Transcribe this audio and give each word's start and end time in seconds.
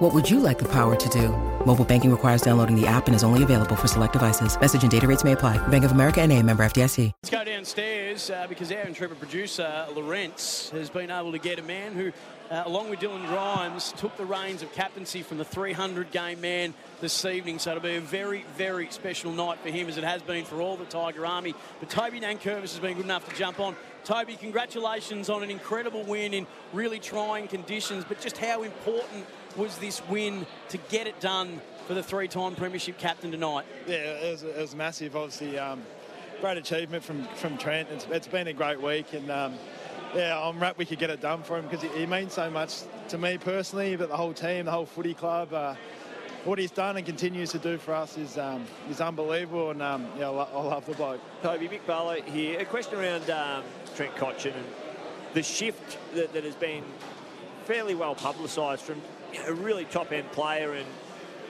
What 0.00 0.14
would 0.14 0.30
you 0.30 0.40
like 0.40 0.58
the 0.58 0.68
power 0.68 0.96
to 0.96 1.08
do? 1.10 1.28
Mobile 1.66 1.84
banking 1.84 2.10
requires 2.10 2.40
downloading 2.40 2.74
the 2.74 2.86
app 2.86 3.06
and 3.06 3.14
is 3.14 3.22
only 3.22 3.42
available 3.42 3.76
for 3.76 3.86
select 3.86 4.14
devices. 4.14 4.58
Message 4.58 4.80
and 4.80 4.90
data 4.90 5.06
rates 5.06 5.24
may 5.24 5.32
apply. 5.32 5.58
Bank 5.68 5.84
of 5.84 5.92
America 5.92 6.22
and 6.22 6.32
a 6.32 6.42
member 6.42 6.64
FDIC. 6.64 7.12
Let's 7.22 7.28
go 7.28 7.44
downstairs 7.44 8.30
uh, 8.30 8.46
because 8.48 8.72
our 8.72 8.78
intrepid 8.78 9.18
producer, 9.18 9.86
Lawrence, 9.94 10.70
has 10.70 10.88
been 10.88 11.10
able 11.10 11.32
to 11.32 11.38
get 11.38 11.58
a 11.58 11.62
man 11.62 11.92
who, 11.92 12.12
uh, 12.50 12.64
along 12.66 12.90
with 12.90 12.98
Dylan 12.98 13.26
Grimes, 13.28 13.92
took 13.92 14.16
the 14.16 14.24
reins 14.24 14.62
of 14.62 14.72
captaincy 14.72 15.22
from 15.22 15.38
the 15.38 15.44
300 15.44 16.10
game 16.10 16.40
man 16.40 16.74
this 17.00 17.24
evening. 17.24 17.58
So 17.58 17.70
it'll 17.70 17.82
be 17.82 17.96
a 17.96 18.00
very, 18.00 18.44
very 18.56 18.90
special 18.90 19.32
night 19.32 19.58
for 19.60 19.70
him 19.70 19.88
as 19.88 19.96
it 19.96 20.04
has 20.04 20.20
been 20.22 20.44
for 20.44 20.60
all 20.60 20.76
the 20.76 20.84
Tiger 20.84 21.24
Army. 21.24 21.54
But 21.78 21.90
Toby 21.90 22.20
Nankervis 22.20 22.72
has 22.72 22.80
been 22.80 22.96
good 22.96 23.04
enough 23.04 23.28
to 23.28 23.36
jump 23.36 23.60
on. 23.60 23.76
Toby, 24.04 24.34
congratulations 24.34 25.28
on 25.28 25.42
an 25.42 25.50
incredible 25.50 26.02
win 26.02 26.34
in 26.34 26.46
really 26.72 26.98
trying 26.98 27.46
conditions, 27.46 28.04
but 28.08 28.20
just 28.20 28.38
how 28.38 28.62
important 28.62 29.26
was 29.56 29.76
this 29.78 30.02
win 30.08 30.46
to 30.70 30.78
get 30.88 31.06
it 31.06 31.20
done 31.20 31.60
for 31.86 31.94
the 31.94 32.02
three-time 32.02 32.54
premiership 32.56 32.98
captain 32.98 33.30
tonight? 33.30 33.66
Yeah, 33.86 33.96
it 33.96 34.32
was, 34.32 34.42
it 34.42 34.56
was 34.56 34.74
massive. 34.74 35.14
Obviously, 35.14 35.58
um, 35.58 35.82
great 36.40 36.56
achievement 36.56 37.04
from 37.04 37.24
from 37.36 37.58
Trent. 37.58 37.88
It's, 37.90 38.06
it's 38.10 38.28
been 38.28 38.48
a 38.48 38.52
great 38.52 38.80
week, 38.80 39.12
and 39.12 39.30
um, 39.30 39.54
yeah, 40.14 40.40
I'm 40.40 40.58
rapt 40.58 40.78
we 40.78 40.84
could 40.84 40.98
get 40.98 41.10
it 41.10 41.20
done 41.20 41.42
for 41.42 41.58
him 41.58 41.66
because 41.66 41.82
he, 41.82 42.00
he, 42.00 42.06
means 42.06 42.32
so 42.32 42.50
much 42.50 42.82
to 43.08 43.18
me 43.18 43.38
personally, 43.38 43.96
but 43.96 44.08
the 44.08 44.16
whole 44.16 44.32
team, 44.32 44.64
the 44.64 44.70
whole 44.70 44.86
footy 44.86 45.14
club. 45.14 45.52
Uh, 45.52 45.74
what 46.44 46.58
he's 46.58 46.70
done 46.70 46.96
and 46.96 47.04
continues 47.04 47.50
to 47.50 47.58
do 47.58 47.76
for 47.76 47.92
us 47.92 48.16
is 48.16 48.38
um, 48.38 48.64
is 48.88 49.00
unbelievable, 49.00 49.70
and 49.70 49.82
um, 49.82 50.06
yeah, 50.18 50.26
I, 50.26 50.30
lo- 50.30 50.48
I, 50.52 50.62
love 50.62 50.86
the 50.86 50.94
bloke. 50.94 51.20
Toby 51.42 51.68
Mick 51.68 51.86
Barlow 51.86 52.20
here. 52.22 52.60
A 52.60 52.64
question 52.64 52.98
around 52.98 53.28
um, 53.30 53.62
Trent 53.94 54.14
Cotchin 54.16 54.54
and 54.54 54.66
the 55.34 55.42
shift 55.42 55.98
that, 56.14 56.32
that 56.32 56.44
has 56.44 56.54
been 56.54 56.82
fairly 57.64 57.94
well 57.94 58.14
publicised 58.14 58.82
from 58.82 59.00
a 59.46 59.52
really 59.52 59.84
top 59.84 60.12
end 60.12 60.30
player 60.32 60.72
and 60.72 60.86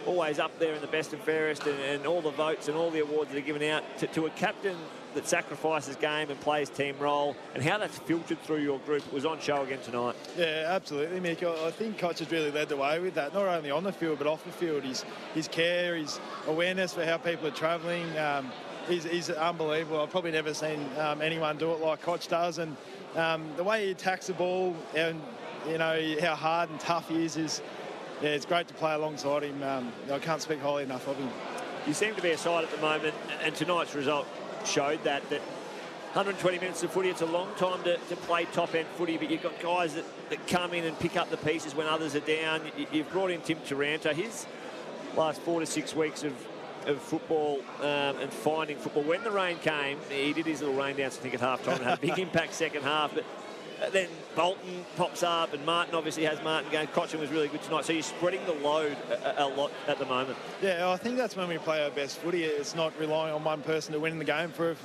always 0.07 0.39
up 0.39 0.59
there 0.59 0.75
in 0.75 0.81
the 0.81 0.87
best 0.87 1.13
and 1.13 1.23
fairest 1.23 1.67
and, 1.67 1.79
and 1.81 2.07
all 2.07 2.21
the 2.21 2.31
votes 2.31 2.69
and 2.69 2.77
all 2.77 2.91
the 2.91 3.01
awards 3.01 3.31
that 3.31 3.39
are 3.39 3.43
given 3.43 3.63
out 3.63 3.85
to, 3.99 4.07
to, 4.09 4.27
a 4.27 4.31
captain 4.31 4.77
that 5.15 5.27
sacrifices 5.27 5.97
game 5.97 6.31
and 6.31 6.41
plays 6.41 6.69
team 6.69 6.97
role 6.99 7.37
and 7.55 7.63
how 7.63 7.79
that's 7.79 7.99
filtered 7.99 8.41
through 8.43 8.61
your 8.61 8.79
group 8.81 9.13
was 9.13 9.25
on 9.25 9.41
show 9.41 9.63
again 9.63 9.81
tonight. 9.83 10.15
Yeah, 10.37 10.67
absolutely, 10.69 11.21
Mick. 11.21 11.43
I 11.43 11.71
think 11.71 11.99
Cotch 11.99 12.21
has 12.21 12.31
really 12.31 12.51
led 12.51 12.69
the 12.69 12.77
way 12.77 13.01
with 13.01 13.15
that, 13.15 13.35
not 13.35 13.47
only 13.47 13.71
on 13.71 13.85
the 13.85 13.93
field 13.93 14.19
but 14.19 14.27
off 14.27 14.45
the 14.45 14.53
field. 14.53 14.85
His, 14.85 15.05
his 15.35 15.49
care, 15.49 15.97
his 15.97 16.21
awareness 16.47 16.95
for 16.95 17.05
how 17.05 17.19
people 17.19 17.47
are 17.47 17.53
travelling, 17.53 18.17
um, 18.19 18.51
he's, 18.89 19.05
he's, 19.05 19.31
unbelievable. 19.31 20.01
I've 20.01 20.11
probably 20.11 20.33
never 20.33 20.55
seen 20.55 20.87
um, 20.99 21.23
anyone 21.23 21.57
do 21.59 21.73
it 21.73 21.81
like 21.81 22.03
Cotch 22.03 22.29
does 22.29 22.59
and 22.59 22.77
um, 23.17 23.45
the 23.57 23.65
way 23.65 23.87
he 23.87 23.91
attacks 23.91 24.29
the 24.29 24.35
ball 24.35 24.77
and 24.95 25.21
you 25.69 25.79
know 25.79 26.17
how 26.21 26.35
hard 26.35 26.71
and 26.71 26.81
tough 26.81 27.09
he 27.09 27.25
is 27.25 27.37
is 27.37 27.61
yeah, 28.23 28.31
it's 28.31 28.45
great 28.45 28.69
to 28.69 28.75
play 28.75 28.95
alongside 28.95 29.43
him. 29.43 29.63
Um, 29.63 29.93
I 30.13 30.19
can't 30.19 30.43
speak 30.43 30.61
highly 30.61 30.83
enough 30.83 31.09
of 31.09 31.17
him. 31.17 31.31
You 31.87 31.95
seem 31.95 32.15
to 32.15 32.23
be 32.23 32.31
a 32.31 32.39
side 32.39 32.65
at 32.65 32.71
the 32.71 32.77
moment, 32.77 33.15
and 33.43 33.55
tonight's 33.55 33.95
result 33.95 34.27
showed 34.67 35.03
that. 35.05 35.29
That 35.31 35.41
120 36.13 36.59
minutes 36.59 36.83
of 36.83 36.91
footy, 36.91 37.09
it's 37.09 37.21
a 37.21 37.27
long 37.27 37.55
time 37.55 37.85
to, 37.85 37.97
to 37.97 38.17
play 38.17 38.45
top 38.47 38.75
end 38.75 38.89
footy, 38.97 39.17
but 39.17 39.31
you've 39.31 39.43
got 39.43 39.61
guys 39.61 39.95
that, 39.95 40.05
that 40.31 40.45
come 40.49 40.75
in 40.75 40.85
and 40.85 40.99
pick 40.99 41.17
up 41.17 41.31
the 41.31 41.37
pieces 41.37 41.73
when 41.73 41.87
others 41.87 42.17
are 42.17 42.21
down. 42.21 42.63
You, 42.77 43.05
have 43.05 43.13
brought 43.13 43.31
in 43.31 43.41
Tim 43.43 43.59
Taranto. 43.65 44.13
His 44.13 44.45
last 45.17 45.41
four 45.43 45.61
to 45.61 45.67
six 45.67 45.95
weeks 45.95 46.25
of 46.25 46.35
of 46.87 47.01
football 47.01 47.61
um, 47.81 48.19
and 48.19 48.33
finding 48.33 48.77
football. 48.79 49.03
When 49.03 49.23
the 49.23 49.31
rain 49.31 49.59
came, 49.59 49.99
he 50.09 50.33
did 50.33 50.47
his 50.47 50.61
little 50.61 50.77
rain 50.77 50.97
dance, 50.97 51.19
I 51.19 51.21
think, 51.21 51.35
at 51.35 51.41
half 51.41 51.63
time 51.63 51.77
and 51.77 51.85
had 51.85 51.99
a 51.99 52.01
big 52.01 52.19
impact 52.27 52.55
second 52.55 52.83
half. 52.83 53.15
But 53.15 53.25
then 53.93 54.09
Bolton 54.37 54.85
pops 54.97 55.23
up, 55.23 55.55
and 55.55 55.65
Martin 55.65 55.95
obviously 55.95 56.25
has 56.25 56.43
Martin 56.43 56.71
going. 56.71 56.87
Cotchin 56.89 57.19
was 57.19 57.31
really 57.31 57.49
good 57.49 57.63
tonight, 57.63 57.85
so 57.85 57.93
you're 57.93 58.03
spreading 58.03 58.45
the 58.45 58.53
load 58.53 58.97
a, 59.11 59.45
a, 59.45 59.49
lot 59.49 59.73
at 59.89 59.99
the 59.99 60.05
moment. 60.05 60.37
Yeah, 60.63 60.91
I 60.91 60.97
think 60.97 61.17
that's 61.17 61.35
when 61.35 61.49
we 61.49 61.59
play 61.59 61.83
our 61.83 61.91
best 61.91 62.19
footy. 62.19 62.45
It's 62.45 62.75
not 62.75 62.93
relying 62.99 63.35
on 63.35 63.43
one 63.43 63.63
person 63.63 63.95
to 63.95 64.01
win 64.01 64.19
the 64.19 64.25
game. 64.25 64.51
For 64.51 64.77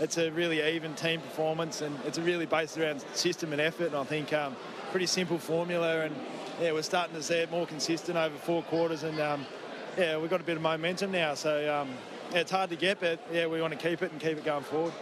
it's 0.00 0.18
a 0.18 0.30
really 0.30 0.62
even 0.62 0.94
team 0.94 1.20
performance, 1.20 1.80
and 1.80 1.98
it's 2.06 2.18
really 2.18 2.46
based 2.46 2.78
around 2.78 3.04
system 3.14 3.52
and 3.52 3.60
effort. 3.60 3.88
And 3.88 3.96
I 3.96 4.04
think 4.04 4.32
um, 4.32 4.56
pretty 4.90 5.06
simple 5.06 5.38
formula, 5.38 6.02
and 6.02 6.14
yeah, 6.60 6.72
we're 6.72 6.82
starting 6.82 7.16
to 7.16 7.22
see 7.22 7.34
it 7.34 7.50
more 7.50 7.66
consistent 7.66 8.16
over 8.16 8.36
four 8.36 8.62
quarters, 8.62 9.02
and 9.02 9.18
um, 9.18 9.44
yeah, 9.98 10.16
we've 10.16 10.30
got 10.30 10.40
a 10.40 10.44
bit 10.44 10.56
of 10.56 10.62
momentum 10.62 11.10
now. 11.10 11.34
So 11.34 11.74
um, 11.74 11.88
yeah, 12.32 12.38
it's 12.38 12.50
hard 12.50 12.70
to 12.70 12.76
get, 12.76 13.00
but 13.00 13.18
yeah, 13.32 13.46
we 13.46 13.60
want 13.60 13.72
to 13.72 13.88
keep 13.88 14.02
it 14.02 14.12
and 14.12 14.20
keep 14.20 14.38
it 14.38 14.44
going 14.44 14.62
forward. 14.62 14.92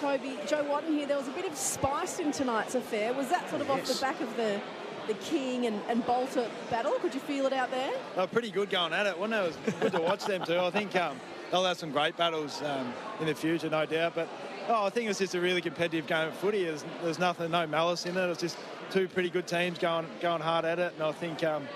Toby, 0.00 0.38
Joe 0.46 0.64
Watton 0.64 0.92
here. 0.92 1.06
There 1.06 1.16
was 1.16 1.28
a 1.28 1.32
bit 1.32 1.46
of 1.46 1.56
spice 1.56 2.18
in 2.18 2.32
tonight's 2.32 2.74
affair. 2.74 3.12
Was 3.12 3.28
that 3.28 3.48
sort 3.48 3.62
of 3.62 3.68
yes. 3.68 3.90
off 3.90 3.96
the 3.96 4.00
back 4.00 4.20
of 4.20 4.36
the 4.36 4.60
the 5.06 5.14
King 5.14 5.66
and, 5.66 5.80
and 5.88 6.04
Balta 6.04 6.50
battle? 6.68 6.92
Could 7.00 7.14
you 7.14 7.20
feel 7.20 7.46
it 7.46 7.52
out 7.52 7.70
there? 7.70 7.92
They 8.14 8.20
were 8.20 8.26
pretty 8.26 8.50
good 8.50 8.70
going 8.70 8.92
at 8.92 9.06
it, 9.06 9.16
wasn't 9.16 9.34
it? 9.34 9.44
It 9.44 9.66
was 9.66 9.74
good 9.80 9.92
to 9.92 10.00
watch 10.00 10.24
them 10.24 10.44
too. 10.44 10.58
I 10.58 10.70
think 10.70 10.96
um, 10.96 11.20
they'll 11.50 11.64
have 11.64 11.78
some 11.78 11.92
great 11.92 12.16
battles 12.16 12.60
um, 12.62 12.92
in 13.20 13.26
the 13.26 13.34
future, 13.34 13.70
no 13.70 13.86
doubt. 13.86 14.14
But 14.16 14.28
oh, 14.68 14.84
I 14.84 14.90
think 14.90 15.08
it's 15.08 15.20
just 15.20 15.34
a 15.34 15.40
really 15.40 15.60
competitive 15.60 16.06
game 16.06 16.28
of 16.28 16.34
footy. 16.34 16.64
There's, 16.64 16.84
there's 17.02 17.18
nothing, 17.18 17.50
no 17.52 17.66
malice 17.66 18.04
in 18.04 18.16
it. 18.16 18.30
It's 18.30 18.40
just 18.40 18.58
two 18.90 19.06
pretty 19.06 19.30
good 19.30 19.46
teams 19.46 19.78
going 19.78 20.06
going 20.20 20.42
hard 20.42 20.64
at 20.64 20.78
it, 20.78 20.92
and 20.94 21.02
I 21.02 21.12
think. 21.12 21.44
Um, 21.44 21.68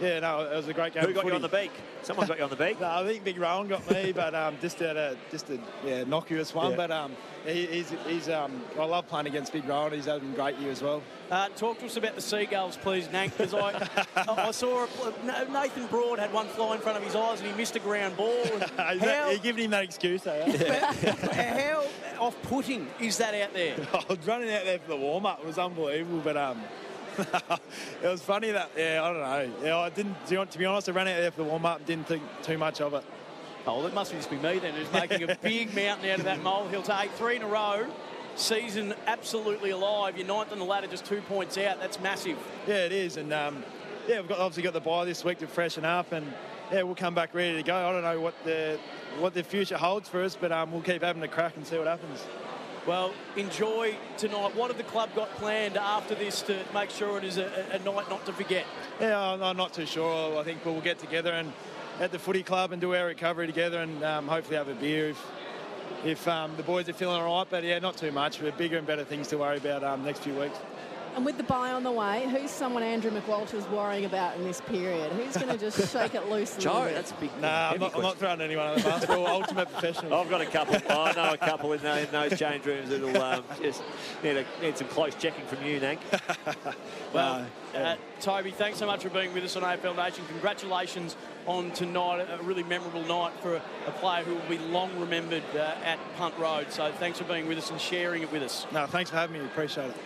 yeah, 0.00 0.20
no, 0.20 0.40
it 0.40 0.56
was 0.56 0.68
a 0.68 0.74
great 0.74 0.94
game. 0.94 1.04
Who 1.04 1.12
got 1.12 1.22
footy. 1.22 1.28
you 1.28 1.34
on 1.34 1.42
the 1.42 1.48
beak? 1.48 1.70
Someone 2.02 2.26
got 2.26 2.38
you 2.38 2.44
on 2.44 2.50
the 2.50 2.56
beak. 2.56 2.80
no, 2.80 2.88
I 2.88 3.04
think 3.04 3.24
Big 3.24 3.38
Rowan 3.38 3.68
got 3.68 3.88
me, 3.90 4.12
but 4.12 4.34
um, 4.34 4.56
just 4.60 4.80
a 4.80 5.16
just 5.30 5.50
a 5.50 5.58
yeah, 5.84 6.00
innocuous 6.00 6.54
one. 6.54 6.70
Yeah. 6.70 6.76
But 6.76 6.90
um, 6.90 7.16
he, 7.44 7.66
he's 7.66 7.92
he's 8.06 8.28
um, 8.28 8.62
I 8.78 8.84
love 8.84 9.06
playing 9.08 9.26
against 9.26 9.52
Big 9.52 9.66
Rowan. 9.66 9.92
He's 9.92 10.06
having 10.06 10.32
a 10.32 10.36
great 10.36 10.56
year 10.58 10.70
as 10.70 10.82
well. 10.82 11.02
Uh, 11.30 11.48
talk 11.56 11.78
to 11.80 11.86
us 11.86 11.96
about 11.96 12.14
the 12.14 12.20
Seagulls, 12.20 12.76
please, 12.76 13.08
Nank, 13.08 13.36
because 13.36 13.52
I, 13.54 13.88
I 14.28 14.50
saw 14.52 14.84
a, 14.84 15.50
Nathan 15.50 15.86
Broad 15.88 16.20
had 16.20 16.32
one 16.32 16.46
fly 16.46 16.76
in 16.76 16.80
front 16.80 16.98
of 16.98 17.02
his 17.02 17.16
eyes 17.16 17.40
and 17.40 17.50
he 17.50 17.56
missed 17.56 17.74
a 17.74 17.80
ground 17.80 18.16
ball. 18.16 18.44
how, 18.76 19.30
you're 19.30 19.38
giving 19.38 19.64
him 19.64 19.72
that 19.72 19.82
excuse, 19.82 20.22
though. 20.22 20.40
how 21.32 21.84
off-putting 22.20 22.86
is 23.00 23.18
that 23.18 23.34
out 23.34 23.52
there? 23.54 23.76
I 23.92 24.04
was 24.08 24.24
running 24.24 24.52
out 24.52 24.64
there 24.64 24.78
for 24.78 24.90
the 24.90 24.96
warm-up. 24.96 25.40
It 25.40 25.46
was 25.46 25.58
unbelievable, 25.58 26.20
but 26.22 26.36
um, 26.36 26.62
it 28.02 28.08
was 28.08 28.22
funny 28.22 28.50
that 28.50 28.70
yeah, 28.76 29.02
I 29.02 29.12
don't 29.12 29.20
know. 29.20 29.64
Yeah, 29.64 29.78
I 29.78 29.90
didn't. 29.90 30.26
To 30.26 30.58
be 30.58 30.64
honest, 30.64 30.88
I 30.88 30.92
ran 30.92 31.08
out 31.08 31.18
there 31.18 31.30
for 31.30 31.42
the 31.42 31.48
warm 31.48 31.66
up. 31.66 31.84
Didn't 31.86 32.06
think 32.06 32.22
too 32.42 32.58
much 32.58 32.80
of 32.80 32.94
it. 32.94 33.04
Oh, 33.66 33.82
that 33.82 33.94
must 33.94 34.12
just 34.12 34.30
be 34.30 34.36
me 34.36 34.58
then, 34.58 34.74
who's 34.74 34.92
making 34.92 35.28
a 35.28 35.34
big 35.42 35.74
mountain 35.74 36.08
out 36.10 36.18
of 36.18 36.24
that 36.24 36.42
molehill. 36.42 36.82
Take 36.82 37.10
three 37.12 37.36
in 37.36 37.42
a 37.42 37.48
row. 37.48 37.86
Season 38.36 38.94
absolutely 39.06 39.70
alive. 39.70 40.16
You're 40.16 40.26
ninth 40.26 40.52
on 40.52 40.58
the 40.58 40.64
ladder, 40.64 40.86
just 40.86 41.04
two 41.06 41.20
points 41.22 41.56
out. 41.58 41.80
That's 41.80 41.98
massive. 42.00 42.38
Yeah, 42.66 42.84
it 42.84 42.92
is. 42.92 43.16
And 43.16 43.32
um, 43.32 43.64
yeah, 44.06 44.20
we've 44.20 44.28
got, 44.28 44.38
obviously 44.38 44.62
got 44.62 44.74
the 44.74 44.80
bye 44.80 45.04
this 45.04 45.24
week 45.24 45.38
to 45.38 45.46
freshen 45.46 45.84
up, 45.84 46.12
and 46.12 46.32
yeah, 46.70 46.82
we'll 46.82 46.94
come 46.94 47.14
back 47.14 47.34
ready 47.34 47.56
to 47.56 47.62
go. 47.62 47.74
I 47.74 47.92
don't 47.92 48.02
know 48.02 48.20
what 48.20 48.34
the 48.44 48.78
what 49.18 49.34
the 49.34 49.42
future 49.42 49.78
holds 49.78 50.08
for 50.08 50.22
us, 50.22 50.36
but 50.38 50.52
um, 50.52 50.70
we'll 50.70 50.82
keep 50.82 51.02
having 51.02 51.22
a 51.22 51.28
crack 51.28 51.56
and 51.56 51.66
see 51.66 51.78
what 51.78 51.86
happens. 51.86 52.24
Well, 52.86 53.12
enjoy 53.36 53.96
tonight. 54.16 54.54
What 54.54 54.68
have 54.68 54.76
the 54.78 54.84
club 54.84 55.10
got 55.16 55.28
planned 55.38 55.76
after 55.76 56.14
this 56.14 56.40
to 56.42 56.62
make 56.72 56.90
sure 56.90 57.18
it 57.18 57.24
is 57.24 57.36
a, 57.36 57.50
a 57.72 57.80
night 57.80 58.08
not 58.08 58.24
to 58.26 58.32
forget? 58.32 58.64
Yeah, 59.00 59.18
I'm 59.42 59.56
not 59.56 59.72
too 59.72 59.86
sure. 59.86 60.38
I 60.38 60.44
think 60.44 60.64
we'll 60.64 60.80
get 60.80 61.00
together 61.00 61.32
and 61.32 61.52
at 61.98 62.12
the 62.12 62.18
footy 62.20 62.44
club 62.44 62.70
and 62.70 62.80
do 62.80 62.94
our 62.94 63.06
recovery 63.06 63.48
together 63.48 63.80
and 63.80 64.04
um, 64.04 64.28
hopefully 64.28 64.56
have 64.56 64.68
a 64.68 64.74
beer 64.74 65.08
if, 65.08 65.26
if 66.04 66.28
um, 66.28 66.54
the 66.56 66.62
boys 66.62 66.88
are 66.88 66.92
feeling 66.92 67.20
all 67.20 67.38
right. 67.38 67.46
But 67.50 67.64
yeah, 67.64 67.80
not 67.80 67.96
too 67.96 68.12
much. 68.12 68.40
We're 68.40 68.52
bigger 68.52 68.78
and 68.78 68.86
better 68.86 69.04
things 69.04 69.26
to 69.28 69.38
worry 69.38 69.56
about 69.56 69.82
um, 69.82 70.04
next 70.04 70.20
few 70.20 70.38
weeks. 70.38 70.56
And 71.16 71.24
with 71.24 71.38
the 71.38 71.44
bye 71.44 71.72
on 71.72 71.82
the 71.82 71.90
way, 71.90 72.28
who's 72.28 72.50
someone 72.50 72.82
Andrew 72.82 73.10
McQualter's 73.10 73.66
worrying 73.70 74.04
about 74.04 74.36
in 74.36 74.44
this 74.44 74.60
period? 74.60 75.10
Who's 75.12 75.34
going 75.34 75.48
to 75.52 75.56
just 75.56 75.90
shake 75.90 76.14
it 76.14 76.28
loose? 76.28 76.54
Joe, 76.58 76.90
that's 76.92 77.12
a 77.12 77.14
big. 77.14 77.30
Nah, 77.40 77.70
I'm 77.70 77.80
not, 77.80 77.96
I'm 77.96 78.02
not, 78.02 78.18
throwing 78.18 78.42
anyone 78.42 78.66
on 78.66 78.76
the 78.76 78.82
bus. 78.82 79.08
We're 79.08 79.16
all 79.16 79.26
ultimate 79.26 79.72
professionals. 79.72 80.12
I've 80.12 80.28
got 80.28 80.42
a 80.42 80.46
couple. 80.46 80.74
I 80.74 81.12
know 81.12 81.32
a 81.32 81.38
couple 81.38 81.72
in, 81.72 81.86
in 81.86 82.10
those 82.10 82.38
change 82.38 82.66
rooms 82.66 82.90
that'll 82.90 83.16
um, 83.22 83.42
just 83.62 83.82
need, 84.22 84.36
a, 84.36 84.44
need 84.60 84.76
some 84.76 84.88
close 84.88 85.14
checking 85.14 85.46
from 85.46 85.64
you, 85.64 85.80
Nank. 85.80 86.00
well, 87.14 87.46
uh, 87.74 87.96
Toby, 88.20 88.50
thanks 88.50 88.78
so 88.78 88.84
much 88.84 89.02
for 89.02 89.08
being 89.08 89.32
with 89.32 89.42
us 89.42 89.56
on 89.56 89.62
AFL 89.62 89.96
Nation. 89.96 90.22
Congratulations 90.28 91.16
on 91.46 91.70
tonight, 91.70 92.26
a 92.28 92.42
really 92.42 92.62
memorable 92.62 93.02
night 93.04 93.32
for 93.40 93.56
a, 93.56 93.62
a 93.86 93.92
player 93.92 94.22
who 94.22 94.34
will 94.34 94.48
be 94.50 94.58
long 94.58 94.90
remembered 95.00 95.44
uh, 95.54 95.76
at 95.82 95.98
Punt 96.18 96.34
Road. 96.38 96.70
So 96.70 96.92
thanks 96.92 97.16
for 97.18 97.24
being 97.24 97.48
with 97.48 97.56
us 97.56 97.70
and 97.70 97.80
sharing 97.80 98.22
it 98.22 98.30
with 98.30 98.42
us. 98.42 98.66
No, 98.70 98.84
thanks 98.86 99.08
for 99.08 99.16
having 99.16 99.40
me. 99.40 99.46
Appreciate 99.46 99.88
it. 99.88 99.96